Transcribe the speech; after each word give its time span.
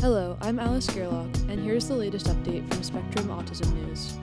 Hello, 0.00 0.38
I'm 0.42 0.60
Alice 0.60 0.86
Gerlach, 0.86 1.26
and 1.48 1.58
here's 1.58 1.88
the 1.88 1.96
latest 1.96 2.26
update 2.26 2.72
from 2.72 2.84
Spectrum 2.84 3.26
Autism 3.26 3.74
News. 3.74 4.16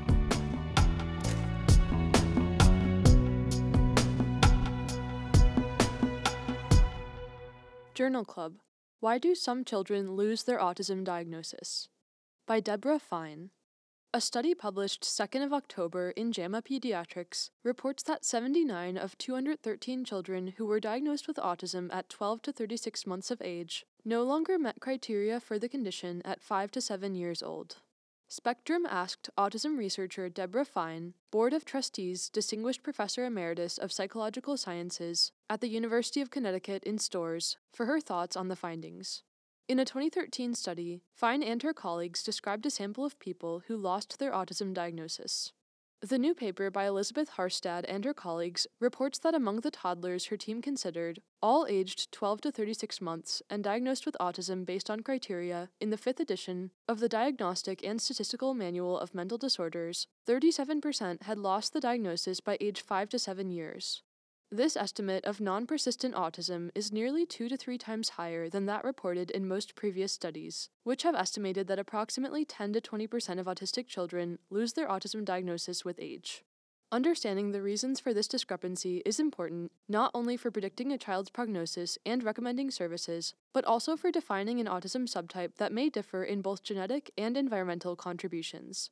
Journal 7.93 8.23
Club 8.23 8.53
Why 9.01 9.17
Do 9.17 9.35
Some 9.35 9.65
Children 9.65 10.13
Lose 10.13 10.43
Their 10.43 10.59
Autism 10.59 11.03
Diagnosis? 11.03 11.89
By 12.47 12.61
Deborah 12.61 12.97
Fein. 12.97 13.49
A 14.15 14.21
study 14.21 14.55
published 14.55 15.03
2nd 15.03 15.43
of 15.43 15.51
October 15.51 16.11
in 16.11 16.31
JAMA 16.31 16.61
Pediatrics 16.61 17.49
reports 17.65 18.01
that 18.03 18.23
79 18.23 18.95
of 18.95 19.17
213 19.17 20.05
children 20.05 20.53
who 20.55 20.65
were 20.65 20.79
diagnosed 20.79 21.27
with 21.27 21.35
autism 21.35 21.93
at 21.93 22.07
12 22.07 22.41
to 22.43 22.53
36 22.53 23.05
months 23.05 23.29
of 23.29 23.41
age 23.41 23.85
no 24.05 24.23
longer 24.23 24.57
met 24.57 24.79
criteria 24.79 25.41
for 25.41 25.59
the 25.59 25.67
condition 25.67 26.21
at 26.23 26.41
5 26.41 26.71
to 26.71 26.79
7 26.79 27.13
years 27.13 27.43
old. 27.43 27.79
Spectrum 28.29 28.87
asked 28.89 29.29
autism 29.37 29.77
researcher 29.77 30.29
Deborah 30.29 30.63
Fein, 30.63 31.13
Board 31.29 31.51
of 31.51 31.65
Trustees 31.65 32.29
Distinguished 32.29 32.83
Professor 32.83 33.25
Emeritus 33.25 33.77
of 33.77 33.91
Psychological 33.91 34.55
Sciences 34.55 35.33
at 35.49 35.59
the 35.59 35.67
University 35.67 36.21
of 36.21 36.31
Connecticut 36.31 36.85
in 36.85 36.99
Storrs, 36.99 37.57
for 37.73 37.85
her 37.85 37.99
thoughts 37.99 38.37
on 38.37 38.47
the 38.47 38.55
findings. 38.55 39.23
In 39.67 39.79
a 39.79 39.85
2013 39.85 40.53
study, 40.53 41.01
Fein 41.11 41.41
and 41.41 41.63
her 41.63 41.73
colleagues 41.73 42.21
described 42.21 42.67
a 42.67 42.69
sample 42.69 43.03
of 43.03 43.17
people 43.17 43.63
who 43.65 43.75
lost 43.75 44.19
their 44.19 44.31
autism 44.31 44.75
diagnosis. 44.75 45.53
The 46.01 46.19
new 46.19 46.35
paper 46.35 46.69
by 46.69 46.85
Elizabeth 46.85 47.31
Harstad 47.31 47.83
and 47.87 48.05
her 48.05 48.13
colleagues 48.13 48.67
reports 48.79 49.17
that 49.19 49.33
among 49.33 49.61
the 49.61 49.71
toddlers 49.71 50.25
her 50.25 50.37
team 50.37 50.61
considered, 50.61 51.19
all 51.41 51.65
aged 51.67 52.11
12 52.11 52.41
to 52.41 52.51
36 52.51 53.01
months 53.01 53.41
and 53.49 53.63
diagnosed 53.63 54.05
with 54.05 54.15
autism 54.21 54.67
based 54.67 54.91
on 54.91 54.99
criteria 54.99 55.69
in 55.81 55.89
the 55.89 55.97
fifth 55.97 56.19
edition 56.19 56.69
of 56.87 56.99
the 56.99 57.09
Diagnostic 57.09 57.83
and 57.83 57.99
Statistical 57.99 58.53
Manual 58.53 58.99
of 58.99 59.15
Mental 59.15 59.39
Disorders, 59.39 60.05
37% 60.27 61.23
had 61.23 61.39
lost 61.39 61.73
the 61.73 61.79
diagnosis 61.79 62.39
by 62.39 62.55
age 62.61 62.81
5 62.81 63.09
to 63.09 63.17
7 63.17 63.49
years. 63.49 64.03
This 64.51 64.77
estimate 64.77 65.25
of 65.25 65.41
non 65.41 65.65
persistent 65.65 66.13
autism 66.13 66.69
is 66.75 66.91
nearly 66.91 67.25
two 67.25 67.49
to 67.49 67.57
three 67.57 67.79
times 67.79 68.09
higher 68.09 68.47
than 68.47 68.67
that 68.67 68.83
reported 68.83 69.31
in 69.31 69.47
most 69.47 69.73
previous 69.73 70.13
studies, 70.13 70.69
which 70.83 71.01
have 71.01 71.15
estimated 71.15 71.67
that 71.67 71.79
approximately 71.79 72.45
10 72.45 72.73
to 72.73 72.81
20% 72.81 73.39
of 73.39 73.47
autistic 73.47 73.87
children 73.87 74.37
lose 74.51 74.73
their 74.73 74.87
autism 74.87 75.25
diagnosis 75.25 75.83
with 75.83 75.99
age. 75.99 76.43
Understanding 76.91 77.51
the 77.51 77.61
reasons 77.63 77.99
for 77.99 78.13
this 78.13 78.27
discrepancy 78.27 79.01
is 79.03 79.19
important 79.19 79.71
not 79.89 80.11
only 80.13 80.37
for 80.37 80.51
predicting 80.51 80.91
a 80.91 80.97
child's 80.97 81.31
prognosis 81.31 81.97
and 82.05 82.23
recommending 82.23 82.69
services, 82.69 83.33
but 83.51 83.65
also 83.65 83.97
for 83.97 84.11
defining 84.11 84.59
an 84.59 84.67
autism 84.67 85.09
subtype 85.09 85.55
that 85.55 85.73
may 85.73 85.89
differ 85.89 86.23
in 86.23 86.43
both 86.43 86.61
genetic 86.61 87.09
and 87.17 87.35
environmental 87.35 87.95
contributions. 87.95 88.91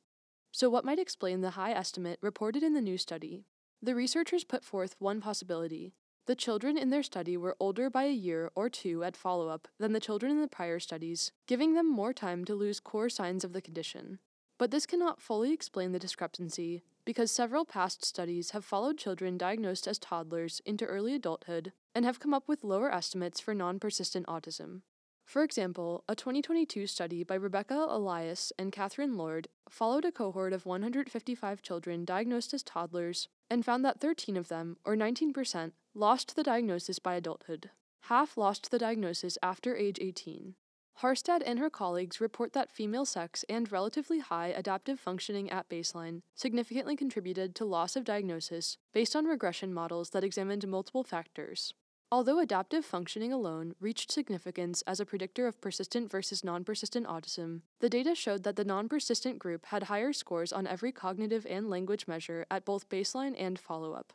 So, 0.50 0.68
what 0.68 0.84
might 0.84 0.98
explain 0.98 1.40
the 1.40 1.50
high 1.50 1.72
estimate 1.72 2.18
reported 2.20 2.64
in 2.64 2.74
the 2.74 2.80
new 2.80 2.98
study? 2.98 3.44
The 3.84 3.94
researchers 3.94 4.44
put 4.44 4.64
forth 4.64 4.96
one 4.98 5.20
possibility. 5.20 5.92
The 6.24 6.34
children 6.34 6.78
in 6.78 6.88
their 6.88 7.02
study 7.02 7.36
were 7.36 7.54
older 7.60 7.90
by 7.90 8.04
a 8.04 8.12
year 8.12 8.50
or 8.54 8.70
two 8.70 9.04
at 9.04 9.14
follow 9.14 9.48
up 9.48 9.68
than 9.78 9.92
the 9.92 10.00
children 10.00 10.32
in 10.32 10.40
the 10.40 10.48
prior 10.48 10.80
studies, 10.80 11.32
giving 11.46 11.74
them 11.74 11.92
more 11.92 12.14
time 12.14 12.46
to 12.46 12.54
lose 12.54 12.80
core 12.80 13.10
signs 13.10 13.44
of 13.44 13.52
the 13.52 13.60
condition. 13.60 14.20
But 14.56 14.70
this 14.70 14.86
cannot 14.86 15.20
fully 15.20 15.52
explain 15.52 15.92
the 15.92 15.98
discrepancy, 15.98 16.82
because 17.04 17.30
several 17.30 17.66
past 17.66 18.06
studies 18.06 18.52
have 18.52 18.64
followed 18.64 18.96
children 18.96 19.36
diagnosed 19.36 19.86
as 19.86 19.98
toddlers 19.98 20.62
into 20.64 20.86
early 20.86 21.14
adulthood 21.14 21.74
and 21.94 22.06
have 22.06 22.18
come 22.18 22.32
up 22.32 22.48
with 22.48 22.64
lower 22.64 22.90
estimates 22.90 23.38
for 23.38 23.52
non 23.52 23.78
persistent 23.78 24.26
autism. 24.26 24.80
For 25.24 25.42
example, 25.42 26.04
a 26.08 26.14
2022 26.14 26.86
study 26.86 27.24
by 27.24 27.34
Rebecca 27.34 27.86
Elias 27.88 28.52
and 28.58 28.70
Catherine 28.70 29.16
Lord 29.16 29.48
followed 29.68 30.04
a 30.04 30.12
cohort 30.12 30.52
of 30.52 30.66
155 30.66 31.62
children 31.62 32.04
diagnosed 32.04 32.52
as 32.54 32.62
toddlers 32.62 33.28
and 33.50 33.64
found 33.64 33.84
that 33.84 34.00
13 34.00 34.36
of 34.36 34.48
them, 34.48 34.76
or 34.84 34.94
19%, 34.94 35.72
lost 35.94 36.36
the 36.36 36.42
diagnosis 36.42 36.98
by 36.98 37.14
adulthood. 37.14 37.70
Half 38.02 38.36
lost 38.36 38.70
the 38.70 38.78
diagnosis 38.78 39.38
after 39.42 39.74
age 39.74 39.98
18. 40.00 40.54
Harstad 41.00 41.42
and 41.44 41.58
her 41.58 41.70
colleagues 41.70 42.20
report 42.20 42.52
that 42.52 42.70
female 42.70 43.04
sex 43.04 43.44
and 43.48 43.72
relatively 43.72 44.20
high 44.20 44.48
adaptive 44.48 45.00
functioning 45.00 45.50
at 45.50 45.68
baseline 45.68 46.20
significantly 46.34 46.94
contributed 46.94 47.54
to 47.56 47.64
loss 47.64 47.96
of 47.96 48.04
diagnosis 48.04 48.76
based 48.92 49.16
on 49.16 49.24
regression 49.24 49.74
models 49.74 50.10
that 50.10 50.22
examined 50.22 50.68
multiple 50.68 51.02
factors. 51.02 51.74
Although 52.12 52.38
adaptive 52.38 52.84
functioning 52.84 53.32
alone 53.32 53.74
reached 53.80 54.12
significance 54.12 54.82
as 54.86 55.00
a 55.00 55.06
predictor 55.06 55.46
of 55.46 55.60
persistent 55.60 56.10
versus 56.10 56.44
non 56.44 56.62
persistent 56.62 57.06
autism, 57.06 57.62
the 57.80 57.88
data 57.88 58.14
showed 58.14 58.44
that 58.44 58.56
the 58.56 58.64
non 58.64 58.88
persistent 58.88 59.38
group 59.38 59.66
had 59.66 59.84
higher 59.84 60.12
scores 60.12 60.52
on 60.52 60.66
every 60.66 60.92
cognitive 60.92 61.46
and 61.48 61.68
language 61.68 62.06
measure 62.06 62.46
at 62.50 62.64
both 62.64 62.88
baseline 62.88 63.34
and 63.36 63.58
follow 63.58 63.92
up. 63.92 64.12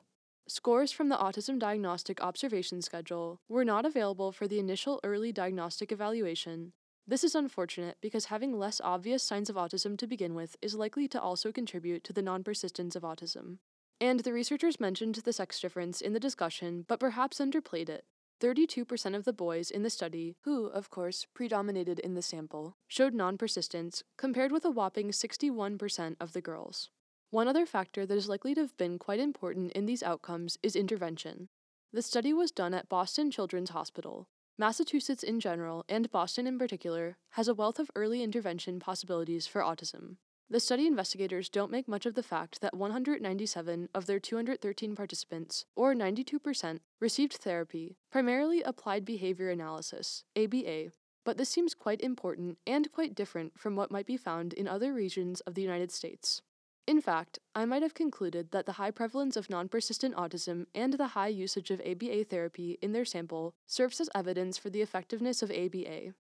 Scores 0.47 0.91
from 0.91 1.09
the 1.09 1.17
Autism 1.17 1.59
Diagnostic 1.59 2.21
Observation 2.21 2.81
Schedule 2.81 3.39
were 3.47 3.63
not 3.63 3.85
available 3.85 4.31
for 4.31 4.47
the 4.47 4.57
initial 4.57 4.99
early 5.03 5.31
diagnostic 5.31 5.91
evaluation. 5.91 6.73
This 7.05 7.23
is 7.23 7.35
unfortunate 7.35 7.97
because 8.01 8.25
having 8.25 8.57
less 8.57 8.81
obvious 8.83 9.23
signs 9.23 9.49
of 9.49 9.55
autism 9.55 9.97
to 9.97 10.07
begin 10.07 10.35
with 10.35 10.55
is 10.61 10.73
likely 10.73 11.07
to 11.09 11.21
also 11.21 11.51
contribute 11.51 12.03
to 12.03 12.13
the 12.13 12.21
non 12.21 12.43
persistence 12.43 12.95
of 12.95 13.03
autism. 13.03 13.57
And 14.01 14.21
the 14.21 14.33
researchers 14.33 14.79
mentioned 14.79 15.15
the 15.15 15.33
sex 15.33 15.59
difference 15.59 15.99
in 15.99 16.13
the 16.13 16.19
discussion, 16.19 16.85
but 16.87 16.99
perhaps 16.99 17.39
underplayed 17.39 17.89
it. 17.89 18.05
32% 18.39 19.15
of 19.15 19.25
the 19.25 19.33
boys 19.33 19.69
in 19.69 19.83
the 19.83 19.89
study, 19.89 20.37
who, 20.43 20.67
of 20.67 20.89
course, 20.89 21.27
predominated 21.33 21.99
in 21.99 22.13
the 22.13 22.21
sample, 22.21 22.77
showed 22.87 23.13
non 23.13 23.37
persistence, 23.37 24.03
compared 24.17 24.53
with 24.53 24.63
a 24.63 24.69
whopping 24.69 25.09
61% 25.09 26.15
of 26.21 26.31
the 26.31 26.41
girls. 26.41 26.89
One 27.31 27.47
other 27.47 27.65
factor 27.65 28.05
that 28.05 28.17
is 28.17 28.29
likely 28.29 28.55
to 28.55 28.61
have 28.61 28.77
been 28.77 28.97
quite 28.97 29.19
important 29.19 29.73
in 29.73 29.85
these 29.85 30.01
outcomes 30.01 30.57
is 30.63 30.75
intervention. 30.75 31.49
The 31.91 32.01
study 32.01 32.33
was 32.33 32.51
done 32.51 32.73
at 32.73 32.87
Boston 32.87 33.29
Children's 33.29 33.71
Hospital. 33.71 34.29
Massachusetts 34.57 35.23
in 35.23 35.39
general, 35.39 35.85
and 35.89 36.09
Boston 36.11 36.47
in 36.47 36.57
particular, 36.57 37.17
has 37.31 37.47
a 37.47 37.53
wealth 37.53 37.79
of 37.79 37.91
early 37.95 38.23
intervention 38.23 38.79
possibilities 38.79 39.47
for 39.47 39.61
autism. 39.61 40.15
The 40.51 40.59
study 40.59 40.87
investigators 40.87 41.47
don't 41.47 41.69
make 41.69 41.87
much 41.87 42.07
of 42.07 42.15
the 42.15 42.23
fact 42.23 42.59
that 42.61 42.75
197 42.75 43.89
of 43.93 44.07
their 44.07 44.19
213 44.19 44.95
participants, 44.95 45.65
or 45.75 45.93
92%, 45.93 46.79
received 46.99 47.33
therapy, 47.33 47.97
primarily 48.09 48.63
applied 48.63 49.05
behavior 49.05 49.51
analysis, 49.51 50.23
ABA, 50.35 50.91
but 51.23 51.37
this 51.37 51.49
seems 51.49 51.75
quite 51.75 52.01
important 52.01 52.57
and 52.65 52.91
quite 52.91 53.13
different 53.13 53.59
from 53.59 53.75
what 53.75 53.91
might 53.91 54.07
be 54.07 54.17
found 54.17 54.53
in 54.53 54.67
other 54.67 54.91
regions 54.91 55.39
of 55.41 55.53
the 55.53 55.61
United 55.61 55.91
States. 55.91 56.41
In 56.87 56.99
fact, 56.99 57.37
I 57.53 57.65
might 57.65 57.83
have 57.83 57.93
concluded 57.93 58.49
that 58.49 58.65
the 58.65 58.73
high 58.81 58.89
prevalence 58.89 59.37
of 59.37 59.51
non 59.51 59.69
persistent 59.69 60.15
autism 60.15 60.65
and 60.73 60.93
the 60.93 61.09
high 61.09 61.27
usage 61.27 61.69
of 61.69 61.79
ABA 61.81 62.23
therapy 62.23 62.79
in 62.81 62.93
their 62.93 63.05
sample 63.05 63.53
serves 63.67 64.01
as 64.01 64.09
evidence 64.15 64.57
for 64.57 64.71
the 64.71 64.81
effectiveness 64.81 65.43
of 65.43 65.51
ABA, 65.51 66.15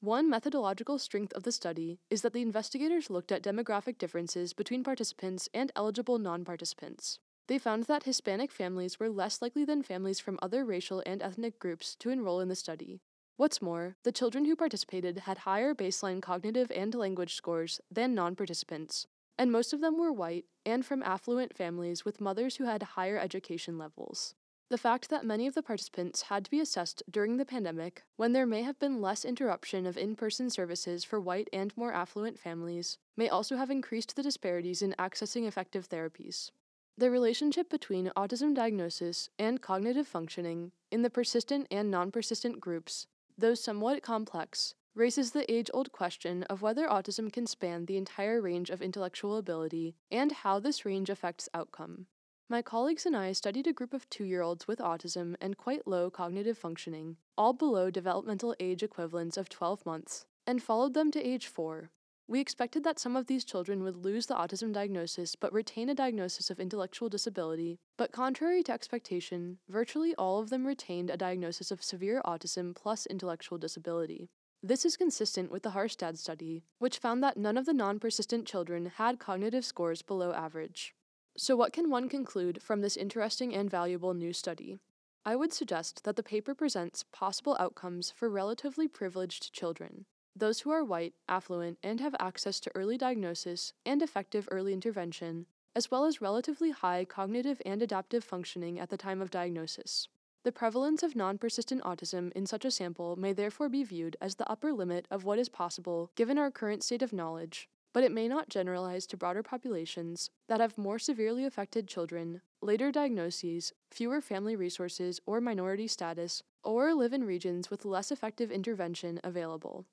one 0.00 0.30
methodological 0.30 0.98
strength 0.98 1.30
of 1.34 1.42
the 1.42 1.52
study 1.52 1.98
is 2.08 2.22
that 2.22 2.32
the 2.32 2.40
investigators 2.40 3.10
looked 3.10 3.30
at 3.30 3.42
demographic 3.42 3.98
differences 3.98 4.54
between 4.54 4.82
participants 4.82 5.46
and 5.52 5.70
eligible 5.76 6.18
non 6.18 6.42
participants. 6.42 7.18
They 7.48 7.58
found 7.58 7.84
that 7.84 8.04
Hispanic 8.04 8.50
families 8.50 8.98
were 8.98 9.10
less 9.10 9.42
likely 9.42 9.62
than 9.62 9.82
families 9.82 10.18
from 10.18 10.38
other 10.40 10.64
racial 10.64 11.02
and 11.04 11.20
ethnic 11.20 11.58
groups 11.58 11.96
to 11.96 12.08
enroll 12.08 12.40
in 12.40 12.48
the 12.48 12.54
study. 12.54 13.02
What's 13.36 13.60
more, 13.60 13.96
the 14.02 14.12
children 14.12 14.46
who 14.46 14.56
participated 14.56 15.18
had 15.18 15.38
higher 15.38 15.74
baseline 15.74 16.22
cognitive 16.22 16.72
and 16.74 16.94
language 16.94 17.34
scores 17.34 17.78
than 17.90 18.14
non 18.14 18.36
participants, 18.36 19.06
and 19.36 19.52
most 19.52 19.74
of 19.74 19.82
them 19.82 19.98
were 19.98 20.12
white 20.12 20.46
and 20.64 20.84
from 20.84 21.02
affluent 21.02 21.54
families 21.54 22.06
with 22.06 22.22
mothers 22.22 22.56
who 22.56 22.64
had 22.64 22.82
higher 22.82 23.18
education 23.18 23.76
levels. 23.76 24.34
The 24.70 24.78
fact 24.78 25.10
that 25.10 25.24
many 25.24 25.48
of 25.48 25.54
the 25.54 25.64
participants 25.64 26.22
had 26.22 26.44
to 26.44 26.50
be 26.50 26.60
assessed 26.60 27.02
during 27.10 27.38
the 27.38 27.44
pandemic, 27.44 28.04
when 28.14 28.32
there 28.32 28.46
may 28.46 28.62
have 28.62 28.78
been 28.78 29.00
less 29.00 29.24
interruption 29.24 29.84
of 29.84 29.98
in 29.98 30.14
person 30.14 30.48
services 30.48 31.02
for 31.02 31.20
white 31.20 31.48
and 31.52 31.76
more 31.76 31.92
affluent 31.92 32.38
families, 32.38 32.96
may 33.16 33.28
also 33.28 33.56
have 33.56 33.68
increased 33.68 34.14
the 34.14 34.22
disparities 34.22 34.80
in 34.80 34.94
accessing 34.96 35.48
effective 35.48 35.88
therapies. 35.88 36.52
The 36.96 37.10
relationship 37.10 37.68
between 37.68 38.12
autism 38.16 38.54
diagnosis 38.54 39.28
and 39.40 39.60
cognitive 39.60 40.06
functioning 40.06 40.70
in 40.92 41.02
the 41.02 41.10
persistent 41.10 41.66
and 41.72 41.90
non 41.90 42.12
persistent 42.12 42.60
groups, 42.60 43.08
though 43.36 43.54
somewhat 43.54 44.04
complex, 44.04 44.76
raises 44.94 45.32
the 45.32 45.50
age 45.52 45.70
old 45.74 45.90
question 45.90 46.44
of 46.44 46.62
whether 46.62 46.86
autism 46.86 47.32
can 47.32 47.48
span 47.48 47.86
the 47.86 47.96
entire 47.96 48.40
range 48.40 48.70
of 48.70 48.80
intellectual 48.80 49.36
ability 49.36 49.96
and 50.12 50.30
how 50.30 50.60
this 50.60 50.84
range 50.84 51.10
affects 51.10 51.48
outcome. 51.52 52.06
My 52.52 52.62
colleagues 52.62 53.06
and 53.06 53.16
I 53.16 53.30
studied 53.30 53.68
a 53.68 53.72
group 53.72 53.94
of 53.94 54.10
two 54.10 54.24
year 54.24 54.42
olds 54.42 54.66
with 54.66 54.80
autism 54.80 55.36
and 55.40 55.56
quite 55.56 55.86
low 55.86 56.10
cognitive 56.10 56.58
functioning, 56.58 57.16
all 57.38 57.52
below 57.52 57.90
developmental 57.90 58.56
age 58.58 58.82
equivalents 58.82 59.36
of 59.36 59.48
12 59.48 59.86
months, 59.86 60.26
and 60.48 60.60
followed 60.60 60.92
them 60.92 61.12
to 61.12 61.24
age 61.24 61.46
4. 61.46 61.90
We 62.26 62.40
expected 62.40 62.82
that 62.82 62.98
some 62.98 63.14
of 63.14 63.28
these 63.28 63.44
children 63.44 63.84
would 63.84 64.04
lose 64.04 64.26
the 64.26 64.34
autism 64.34 64.72
diagnosis 64.72 65.36
but 65.36 65.52
retain 65.52 65.88
a 65.88 65.94
diagnosis 65.94 66.50
of 66.50 66.58
intellectual 66.58 67.08
disability, 67.08 67.78
but 67.96 68.10
contrary 68.10 68.64
to 68.64 68.72
expectation, 68.72 69.58
virtually 69.68 70.12
all 70.16 70.40
of 70.40 70.50
them 70.50 70.66
retained 70.66 71.08
a 71.08 71.16
diagnosis 71.16 71.70
of 71.70 71.84
severe 71.84 72.20
autism 72.26 72.74
plus 72.74 73.06
intellectual 73.06 73.58
disability. 73.58 74.28
This 74.60 74.84
is 74.84 74.96
consistent 74.96 75.52
with 75.52 75.62
the 75.62 75.70
Harstad 75.70 76.18
study, 76.18 76.64
which 76.80 76.98
found 76.98 77.22
that 77.22 77.36
none 77.36 77.56
of 77.56 77.66
the 77.66 77.72
non 77.72 78.00
persistent 78.00 78.44
children 78.44 78.86
had 78.96 79.20
cognitive 79.20 79.64
scores 79.64 80.02
below 80.02 80.32
average. 80.32 80.96
So, 81.36 81.56
what 81.56 81.72
can 81.72 81.90
one 81.90 82.08
conclude 82.08 82.62
from 82.62 82.80
this 82.80 82.96
interesting 82.96 83.54
and 83.54 83.70
valuable 83.70 84.14
new 84.14 84.32
study? 84.32 84.78
I 85.24 85.36
would 85.36 85.52
suggest 85.52 86.04
that 86.04 86.16
the 86.16 86.22
paper 86.22 86.54
presents 86.54 87.04
possible 87.12 87.56
outcomes 87.60 88.10
for 88.10 88.28
relatively 88.28 88.88
privileged 88.88 89.52
children, 89.52 90.06
those 90.34 90.60
who 90.60 90.70
are 90.70 90.84
white, 90.84 91.14
affluent, 91.28 91.78
and 91.82 92.00
have 92.00 92.16
access 92.18 92.58
to 92.60 92.72
early 92.74 92.96
diagnosis 92.96 93.74
and 93.84 94.02
effective 94.02 94.48
early 94.50 94.72
intervention, 94.72 95.46
as 95.76 95.90
well 95.90 96.04
as 96.04 96.20
relatively 96.20 96.70
high 96.70 97.04
cognitive 97.04 97.60
and 97.66 97.82
adaptive 97.82 98.24
functioning 98.24 98.78
at 98.78 98.88
the 98.88 98.96
time 98.96 99.20
of 99.20 99.30
diagnosis. 99.30 100.08
The 100.42 100.52
prevalence 100.52 101.02
of 101.02 101.14
non 101.14 101.36
persistent 101.36 101.82
autism 101.82 102.32
in 102.32 102.46
such 102.46 102.64
a 102.64 102.70
sample 102.70 103.16
may 103.16 103.34
therefore 103.34 103.68
be 103.68 103.84
viewed 103.84 104.16
as 104.20 104.36
the 104.36 104.50
upper 104.50 104.72
limit 104.72 105.06
of 105.10 105.24
what 105.24 105.38
is 105.38 105.50
possible 105.50 106.10
given 106.16 106.38
our 106.38 106.50
current 106.50 106.82
state 106.82 107.02
of 107.02 107.12
knowledge, 107.12 107.68
but 107.92 108.04
it 108.04 108.12
may 108.12 108.28
not 108.28 108.48
generalize 108.48 109.06
to 109.06 109.16
broader 109.16 109.42
populations 109.42 110.30
that 110.48 110.60
have 110.60 110.78
more 110.78 110.98
severely 110.98 111.44
affected 111.44 111.88
children, 111.88 112.40
later 112.62 112.92
diagnoses, 112.92 113.72
fewer 113.90 114.20
family 114.20 114.54
resources 114.54 115.20
or 115.26 115.40
minority 115.40 115.86
status, 115.86 116.42
or 116.62 116.94
live 116.94 117.12
in 117.12 117.24
regions 117.24 117.70
with 117.70 117.84
less 117.84 118.12
effective 118.12 118.50
intervention 118.50 119.20
available. 119.24 119.86